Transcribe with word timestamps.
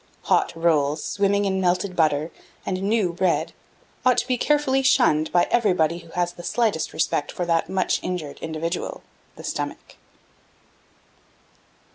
Hot 0.23 0.51
rolls, 0.55 1.03
swimming 1.03 1.45
in 1.45 1.61
melted 1.61 1.95
butter, 1.95 2.31
and 2.65 2.81
new 2.81 3.13
bread, 3.13 3.53
ought 4.03 4.17
to 4.17 4.25
be 4.27 4.35
carefully 4.35 4.81
shunned 4.81 5.31
by 5.31 5.47
everybody 5.51 5.99
who 5.99 6.09
has 6.13 6.33
the 6.33 6.41
slightest 6.43 6.91
respect 6.91 7.31
for 7.31 7.45
that 7.45 7.69
much 7.69 7.99
injured 8.01 8.39
individual 8.39 9.03
the 9.35 9.43
Stomach. 9.43 9.97